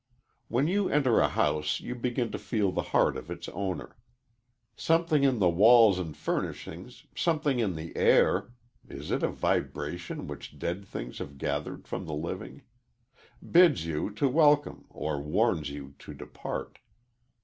When 0.47 0.67
you 0.67 0.89
enter 0.89 1.19
a 1.19 1.27
house 1.27 1.79
you 1.79 1.93
begin 1.93 2.31
to 2.31 2.39
feel 2.39 2.71
the 2.71 2.81
heart 2.89 3.15
of 3.15 3.29
its 3.29 3.47
owner. 3.49 3.97
Something 4.75 5.23
in 5.23 5.37
the 5.37 5.47
walls 5.47 5.99
and 5.99 6.17
furnishings, 6.17 7.05
something 7.15 7.59
in 7.59 7.75
the 7.75 7.95
air 7.95 8.51
is 8.89 9.11
it 9.11 9.21
a 9.21 9.27
vibration 9.29 10.25
which 10.25 10.57
dead 10.57 10.87
things 10.87 11.19
have 11.19 11.37
gathered 11.37 11.87
from 11.87 12.07
the 12.07 12.15
living? 12.15 12.63
bids 13.51 13.85
you 13.85 14.11
welcome 14.21 14.85
or 14.89 15.21
warns 15.21 15.69
you 15.69 15.93
to 15.99 16.15
depart. 16.15 16.79